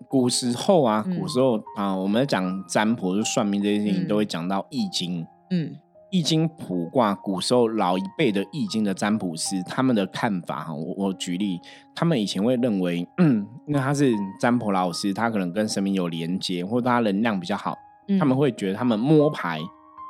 [0.09, 5.27] 古时候啊，古时候啊，我们在讲占卜、就算命这些事情，都会讲到易经。
[5.51, 5.75] 嗯，
[6.11, 11.61] 易经卜卦，古时候老一辈的易经的占卜师，他们的看法哈，我我举例，
[11.95, 17.75] 他们以前会认为，嗯，因为他是占卜老师，他可能跟神明有连接，或者他能量比较好，
[18.19, 19.59] 他们会觉得他们摸牌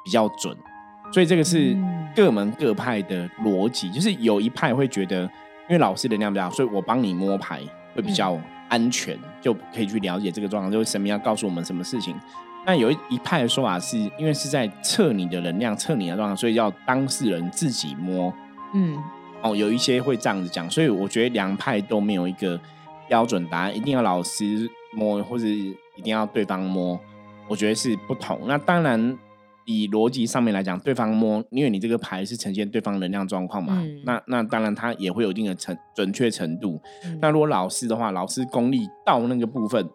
[0.05, 0.57] 比较准，
[1.13, 1.77] 所以这个是
[2.15, 7.61] 各门各派的逻辑，就是有一派会觉得，因为老师能量比较好，所以我帮你摸牌
[7.95, 8.39] 会比较
[8.75, 12.13] 安全，就可以去了解这个状况，就是神明要告诉我们什么事情。
[12.67, 18.35] 那有一一派的说法是，因为是在测你的能量、测你的状况，所以要当事人自己摸。
[18.75, 18.99] 嗯，
[19.43, 22.59] 哦，有一些会这样子讲，所以我觉得两派都没有一个
[23.07, 26.99] 标准答案，一定要老师摸，或者一定要对方摸，
[27.47, 28.41] 我觉得是不同。
[28.47, 29.17] 那当然，
[29.67, 36.81] 以逻辑上面来讲，对方摸，因为你这个牌是呈现对方能量状况嘛，那那当然他也会有一定的程准确程度。
[37.21, 39.89] 那如果老师的话，老师功力到那个部分，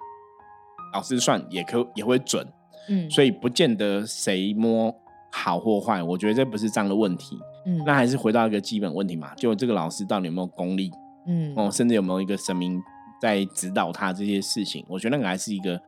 [0.93, 2.45] 老师算也可也会准。
[2.89, 4.91] 嗯，所以不见得谁摸
[5.31, 7.37] 好或坏，我觉得这不是这样的问题。
[7.67, 10.89] 嗯，那还是回到一个基本问题嘛，就这个老师到底有没有功力？
[11.27, 12.81] 嗯，哦，甚至有没有一个神明
[13.21, 14.83] 在指导他这些事情？
[14.89, 15.79] 我觉得那个还是一个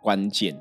[0.00, 0.54] 关键。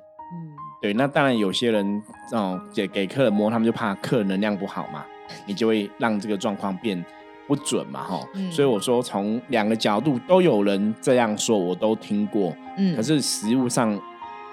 [0.84, 0.94] 嗯，对。
[0.94, 5.06] 那当然有些人哦，给给客人摸，他们就怕客人能量不好嘛，
[5.46, 7.04] 你就会让这个状况变
[7.48, 8.28] 不准嘛，哈。
[8.52, 12.56] 所以我说从两个角度都有人这样说，我都听过。
[12.78, 14.00] 嗯，可是实物上。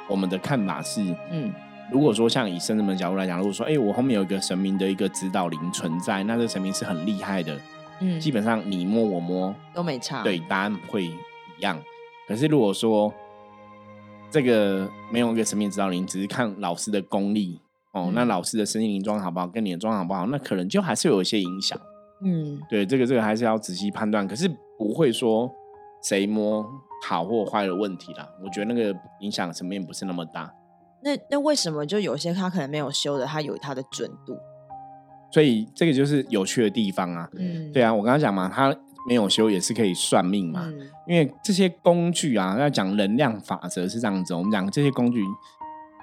[0.08, 1.54] 我们的看法是，嗯，
[1.92, 7.56] 如果说像以圣人的角度来讲，如果说，哎，我后面有一个神明的一个指导灵存在，那这神明是很厉害的，
[8.00, 11.14] 嗯，基本上你摸我摸都没差，对，答案会一
[11.60, 11.78] 样。
[12.26, 13.14] 可是如果说
[14.30, 17.60] 这个没有一个神明指导灵，只是看老师的功力，
[17.92, 21.78] 哦，那老师的身心灵装好不好，跟你的装好不好，那可能就还是有一些影响。
[22.22, 24.28] 嗯，对，这个这个还是要仔细判断。
[24.28, 25.50] 可是不会说
[26.02, 26.64] 谁摸。
[27.02, 30.52] 好或坏的问题啦，我觉得那个影响层面不是那么大。
[31.02, 34.36] 那那为什么就有些他可能没有修的，他有他的准度？
[35.32, 37.26] 所以这个就是有趣的地方啊。
[37.38, 40.68] 嗯，对啊，我刚刚讲嘛，他没有修也是可以算命嘛。
[41.06, 44.34] 因为这些工具啊，要讲能量法则是这样子。
[44.34, 45.24] 我们讲这些工具，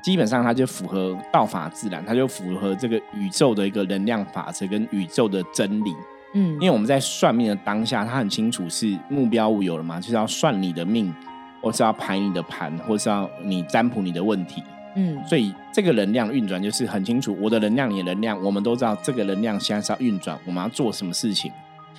[0.03, 5.95] 基本上它就符合道法自然，它就符合这个宇宙的一个能量法则跟宇宙的真理。
[6.33, 11.13] 嗯，因为我们在算命的当下，他很清楚是目标物有了嘛，就是要算你的命，
[11.61, 14.61] 或是要排你的盘，或是要你占卜你的问题。
[14.95, 21.51] 嗯，所以这个能量运转就是很清楚，我的能量，你的能量，我们都知道这个能量现在是要运转，我们要做什么事情。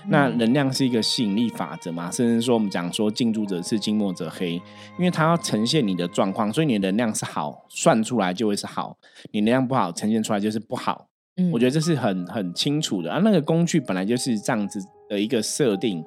[0.07, 4.53] 那能量是一个吸引力法则嘛，甚至说我们讲说近朱者赤，近墨者黑，
[4.99, 8.97] 因为它要呈现你的状况，所以你的能量是好，算出来就会是好；
[9.33, 11.09] 你能量不好，呈现出来就是不好。
[11.53, 16.05] 我觉得这是很很清楚的啊，那个工具本来就是这样子的一个设定，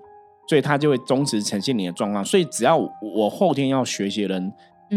[0.49, 2.23] 所以它就会忠实呈现你的状况。
[2.25, 2.75] 所以只要
[3.15, 4.53] 我后天要学习的人，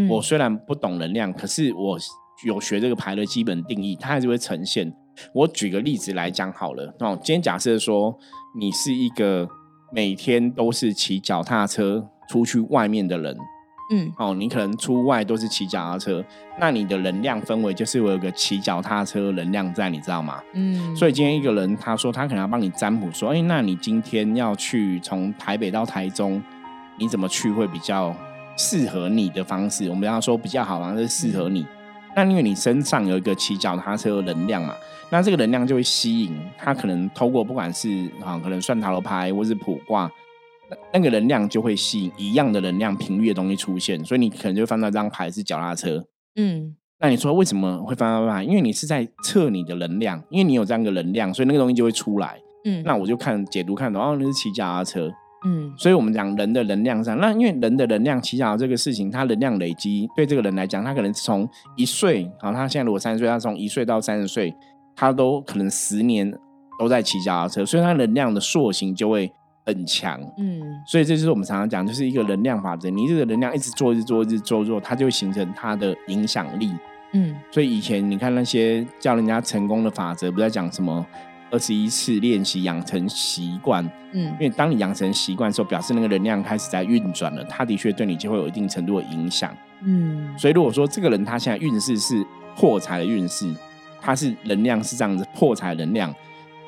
[0.09, 1.97] 我虽然不懂能量，可是我
[2.45, 4.93] 有学这个牌的基本定义，它还是会呈现。
[5.33, 8.19] 我举个例子来讲好了，哦，今天假设说
[8.57, 9.47] 你是一个
[9.91, 13.37] 每天都是骑脚踏车出去外面的人。
[13.91, 16.23] 嗯，哦，你可能出外都是骑脚踏车，
[16.59, 20.41] 那你的能量氛围就是我有个骑脚踏车能量在，你知道吗？
[20.53, 26.41] 嗯，所以今天一个人他说他可能要帮你占卜，说，哎，那你今天要去从台北到台中，
[26.97, 28.15] 你怎么去会比较
[28.57, 29.87] 适合你的方式？
[29.87, 31.63] 我们要说比较好，像是适合你。
[32.15, 34.73] 那因为你身上有一个骑脚踏车的能量嘛，
[35.09, 40.09] 那这个能量就会吸引他，可能透过不管是啊，可能算塔罗牌或是卜卦。
[40.91, 46.03] 那个能量就会吸引一样的能量频率的东西出现，所以你可能就翻到这张牌是脚踏车。
[46.37, 48.43] 嗯，那你说为什么会翻到牌？
[48.43, 52.39] 因为你是在测你的能量，因为你有这样的能量，所以那个东西就会出来。
[52.63, 55.11] 嗯，那我就看解读看懂哦，那是骑脚踏车。
[55.45, 64.53] 嗯，所以我们讲人的能量上，那因为人的能量骑脚这个事情，它能量累积对这个人来讲，他可能从一岁，好，他现在如果三十岁，他从一岁到三十岁，
[64.95, 66.33] 他都可能十年
[66.79, 69.31] 都在骑脚踏车，所以他能量的塑形就会。
[69.67, 72.87] 很强，嗯，所以这就是我们常常讲，就是一个能量法则。
[72.87, 76.71] 你这个能量一直做，一直做，一直做做，它就会形成它的影响力，
[77.13, 77.35] 嗯。
[77.49, 81.03] 所以以前你看那些叫人家成功的法则，不在讲什么
[81.55, 84.25] 二十一次练习养成习惯，嗯。
[84.33, 90.37] 因为当你养成习惯的时候，表示那个能量开始在运转了，它的确对你就会有一定程度的影响，嗯。
[90.37, 93.49] 所以如果说这个人他现在运势是破财的运势，
[94.01, 96.13] 他是能量是这样子破财能量，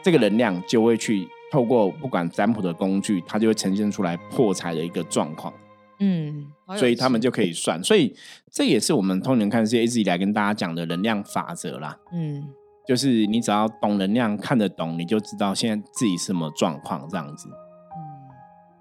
[0.01, 1.27] 这个能量就会去。
[1.49, 5.53] 透过不管占卜的工具，它就会呈现出来破财的一个状况。
[6.01, 6.45] 嗯，
[6.75, 7.81] 所以他们就可以算。
[7.81, 8.13] 所以
[8.51, 11.97] 这也是我们通年看世界一直以来跟大家讲的能量法则啦。
[12.11, 12.43] 嗯，
[12.87, 17.49] 就是你只要懂能量，看得懂，你就知道现在自己什么状况这样子。
[17.49, 17.99] 嗯，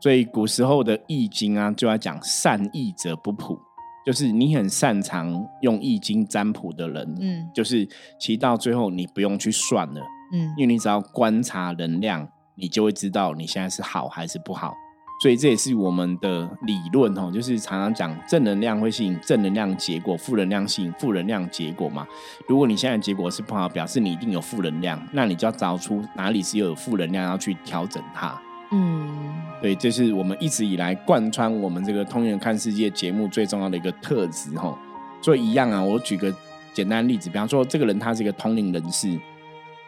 [0.01, 3.59] 所以古时候的易经啊，就要讲善易者不卜，
[4.07, 7.85] 就是你很擅长用易经占卜的人，嗯，就是
[8.19, 10.01] 其实到最后你不用去算了，
[10.33, 14.73] 嗯，因为你只要观察能量，你就会知道你现在是好还是不好。
[15.19, 22.07] 所以这也是我们的理论哦，就是常常讲正能量会吸引正能量结果，负能量吸引负能量结果嘛。
[22.47, 28.39] 如果你现在结果是不好，表示你一定有负能量，那你就要找出哪里是有负能量，要去调整它。
[28.73, 34.77] 嗯，对，这是我们一直以来贯穿我们这个《通人看世界》节目最重要的一个特质哦。
[35.23, 36.35] 所以一样啊，我举个
[36.75, 39.19] 简单例子，比方说这个人他是一个通灵人士，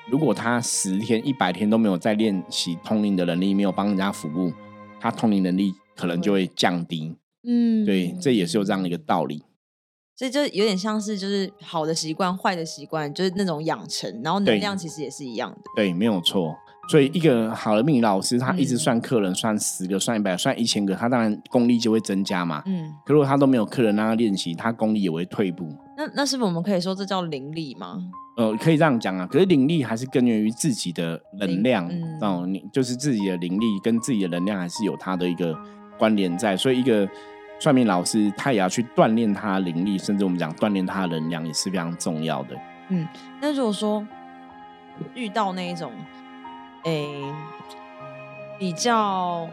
[0.09, 4.51] 如果他十天、一百天都没有在练习通灵的能力，没有帮人家服务。
[5.00, 9.42] 他通灵能力可能就会降低，嗯，对，这也是有这样的一个道理。
[10.16, 15.58] 所以就有点像是就是好的习惯、坏的习惯，就是那种养成，然后能量其实也是一样的。
[15.76, 16.56] 对，没有错。
[16.90, 22.62] 所以一个好的命理老师，他一直算客人，算十个、算一百、算一千个，他当然功力就会增加嘛。
[22.66, 22.92] 嗯。
[23.04, 25.72] 可如果他都没有客人让他练习，他功力也会退步。
[25.98, 27.98] 那那是不是我们可以说这叫灵力吗？
[28.37, 35.52] 呃，可以这样讲啊，可是灵力还是根源于自己的能量哦，你就是自己的灵力跟自己的能量还是有它的一个
[35.98, 37.08] 关联在，所以一个
[37.58, 42.56] 算命老师他也要去锻炼他的灵力，甚至我们讲锻炼他的能量也是非常重要的。
[42.90, 43.04] 嗯，
[43.40, 44.06] 那如果说
[45.14, 45.90] 遇到那一种
[46.84, 47.24] 诶
[48.56, 49.50] 比较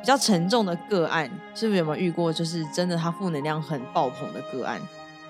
[0.00, 2.32] 比较沉重的个案，是不是有没有遇过？
[2.32, 4.80] 就是真的他负能量很爆棚的个案？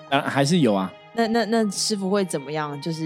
[0.09, 0.91] 啊，还是有啊。
[1.13, 2.79] 那那那师傅会怎么样？
[2.81, 3.03] 就是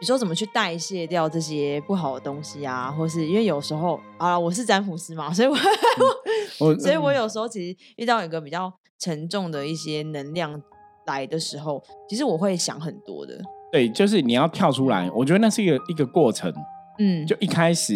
[0.00, 2.90] 你说怎么去代谢掉这些不好的东西啊？
[2.90, 5.56] 或是因为有时候啊，我是占卜师嘛，所以我
[6.60, 10.60] 我所以我有时候其实遇到一个比较沉重的一些能量
[11.06, 13.40] 来的时候，其实我会想很多的。
[13.70, 16.52] 对，就是你要跳出来，我觉得那是一个一个过程。
[16.98, 17.94] 嗯，就一开始。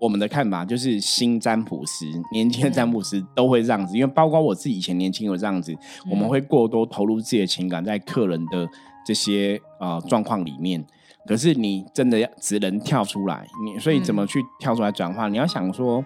[0.00, 5.74] 我们的看法就是，新占卜师、年轻的占卜师都会这样子，因为包括我自己以前年轻有这样子，
[6.10, 8.68] 我们会过多投入自己的情感在客人的
[9.06, 10.84] 这些呃状况里面。
[11.26, 15.26] 可是你真的要只能跳出来，你所以怎么去跳出来转化？
[15.26, 16.04] 你要想说，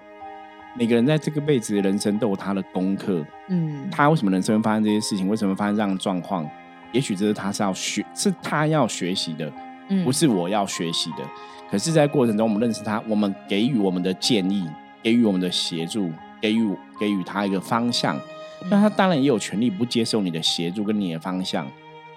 [0.77, 5.29] 每个人在这个辈子的人生都有他的功课，嗯，他为什么人生会发生这些事情？
[5.29, 6.49] 为什么发生这样的状况？
[6.93, 9.53] 也许这是他是要学，是他要学习的，
[10.05, 11.19] 不是我要学习的。
[11.71, 14.67] 可是，在过程中，我们认识他，我们给予我们的建议，
[15.03, 16.67] 给予我们的协助，给予
[16.99, 18.19] 给予他一个方向。
[18.71, 21.67] 那他当然也有权利不接受你的协助跟你的方向。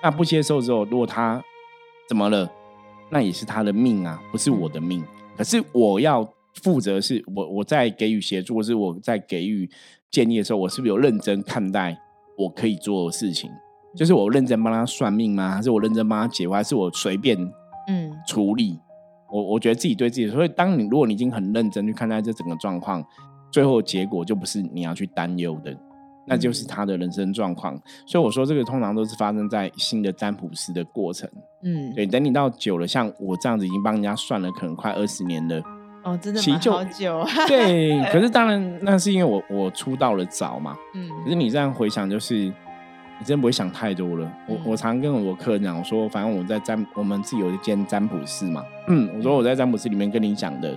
[0.01, 1.43] 那不接受之后，如果他
[2.07, 2.49] 怎么了，
[3.09, 5.03] 那也是他的命啊，不是我的命。
[5.37, 6.27] 可是我要
[6.63, 9.69] 负责，是我我在给予协助，或是我在给予
[10.09, 11.97] 建议的时候，我是不是有认真看待
[12.37, 13.51] 我可以做的事情？
[13.97, 15.51] 就是我认真帮他算命吗？
[15.51, 16.53] 还是我认真帮他解惑？
[16.53, 17.37] 还是我随便
[17.89, 18.79] 嗯处理？
[19.31, 23.03] 我我觉得自己对自己，所以当你如果你已经很认真去看待这整个状况，
[23.49, 25.75] 最后结果就不是你要去担忧的，
[26.27, 27.79] 那就是他的人生状况。
[28.05, 31.29] 所以我说这个通常都是发生在新的占卜师的过程。
[31.63, 35.61] 嗯，对，等你到久了，像我这样子已经帮人家算了，可能快二十年了。
[36.03, 37.23] 哦，真的好久。
[37.47, 40.75] 对，可是当然 那是因为我我出道了早嘛。
[40.95, 42.53] 嗯，可是你这样回想就是。
[43.21, 44.33] 你真不会想太多了。
[44.47, 48.65] 我我常跟我客人讲，我说反正我在占，我们自己有一间占卜室嘛。
[48.87, 50.75] 嗯，我说我在占卜室里面跟你讲的，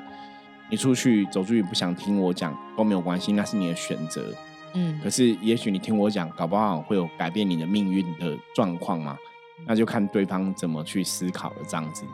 [0.68, 4.22] 你出去走出去不想听我讲都没有关系，那是你的选择。
[4.74, 9.16] 嗯，可是也许你听我讲，搞不好会有改变你的命运的状况嘛。
[9.66, 12.04] 那就看对方怎么去思考了，这样子。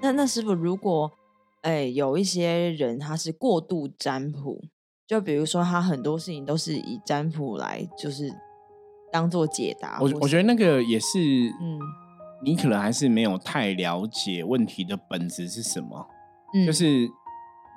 [0.00, 1.12] 那那师傅，如果
[1.60, 4.64] 哎有一些人他是过度占卜，
[5.06, 8.32] 就比如说他很多事情都是以占卜来就是。
[9.12, 11.18] 当做解答，我我觉得那个也是，
[11.60, 11.78] 嗯，
[12.42, 16.06] 你可能还是没有太了解问题的本质是什么。
[16.54, 17.08] 嗯，就是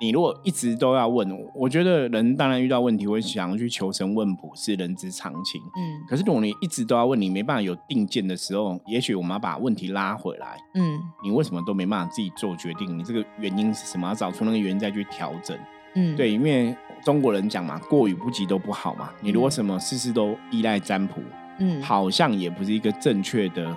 [0.00, 5.60] 你如果一直都要问，我觉得人当然遇到问题会想要去求神问卜是人之常情。
[5.76, 10.56] 嗯，可是如果你一直都要问，你没办法有定见的时候，也许我们要把问题拉回来。
[10.74, 12.98] 嗯，你为什么都没办法自己做决定？
[12.98, 14.08] 你这个原因是什么？
[14.08, 15.56] 要找出那个原因再去调整。
[15.94, 16.74] 嗯，对，因为
[17.04, 19.10] 中国人讲嘛，过与不及都不好嘛。
[19.20, 21.20] 你如果什么事事都依赖占卜，
[21.58, 23.76] 嗯，好像也不是一个正确的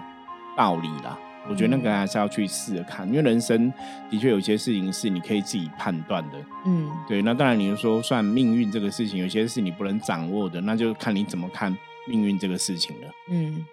[0.56, 1.17] 道理啦。
[1.47, 3.71] 我觉得那个还是要去试着看，因为人生
[4.10, 6.38] 的确有些事情是你可以自己判断的。
[6.65, 7.21] 嗯，对。
[7.21, 11.75] 那当然，你就说算命运这个事情，有些是你不能掌握的，那就看你怎么看
[12.08, 13.08] 命运这个事情了。
[13.30, 13.63] 嗯。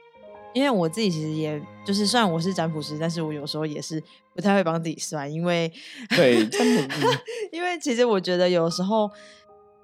[0.53, 4.03] 因为我自己其实也就是虽然我是占卜师，但是我有时候也是
[4.35, 5.73] 不太会帮自己算，因为
[6.11, 7.07] 对占卜，
[7.51, 9.11] 因为其实我觉得有时候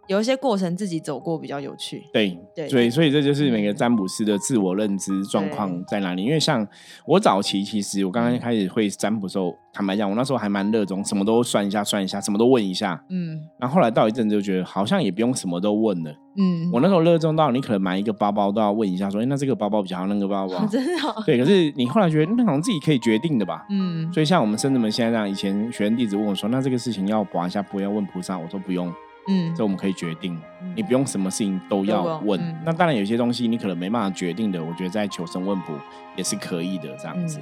[0.09, 2.03] 有一些过程自己走过比较有趣。
[2.13, 6.25] 对对，所以所以这就是每个占卜师的自我认知状况在哪里。
[6.25, 6.67] 因为像
[7.07, 13.01] 我早期，其实我刚刚开始会占卜的时候，坦白讲，我那时候还蛮热衷，什么都算一下算一下，什么都问一下。
[13.11, 16.11] 嗯，然后后来到一阵子就觉得好像也不用什么都问了。
[16.41, 20.93] 嗯，我那时候热衷到你可能买一个包包都要问一下，说哎，那这个包包比较好，那个包包 真的
[21.27, 21.39] 对。
[21.39, 23.67] 可是你后来觉得那好像自己可以决定的吧？
[23.69, 28.91] 嗯，所以像我们深圳们现在这样，以前学生弟子问我说，那这个事情要刮一下，不要问菩萨，我说不用。
[29.29, 30.41] 嗯，这我们可以决定，
[30.75, 32.41] 你不用什么事情都要问。
[32.65, 35.75] 那当然有些东西你可能没办法决定的，我觉得在求神问卜
[36.17, 37.39] 也是可以的这样子。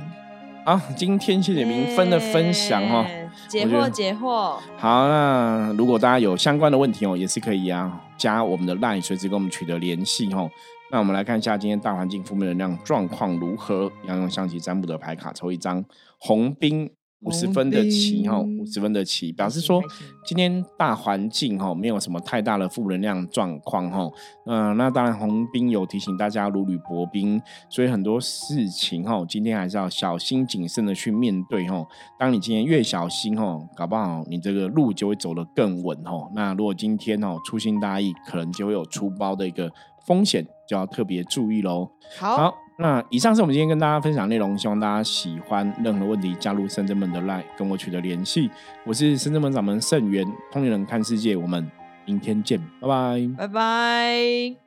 [0.64, 3.06] 好，今天谢谢明芬的分享哦，
[3.46, 4.58] 解惑解惑。
[4.76, 10.50] 好，那如果大家有相关的问题哦，也是可以啊，加我们的 LINE，随时跟我们取得联系哦。
[10.90, 15.84] 那我们来看一下今天大环境负面能量状况如何，要用象棋占卜的牌卡抽一张
[16.18, 16.90] 红兵。
[17.26, 19.82] 五十分的棋哈，五十分的棋表示说，
[20.24, 24.08] 今天大环境哈没有什么太大的负能量状况哈。
[24.46, 31.84] 嗯，那当然红兵有提醒大家如履薄冰，所以很多事情哈，今天还是要小心谨慎的去面对哈。
[32.16, 36.30] 当你今天越小心哈，搞不好你这个路就会走得更稳哈。
[36.32, 39.68] 那如果今天哦粗心大意，可能就会有出包的一个
[40.06, 41.90] 风险，就要特别注意喽。
[42.18, 42.54] 好。
[42.78, 45.74] 那以上是我们今天跟大家分享内容，希望大家喜欢。
[45.82, 48.50] 任何问题加入深圳门的 line 跟我取得联系。
[48.84, 51.70] 我是深圳门掌门盛元，通灵人看世界，我们
[52.04, 54.65] 明天见，拜拜，拜拜。